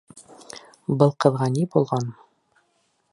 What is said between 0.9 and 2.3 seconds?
Был ҡыҙға ни булған?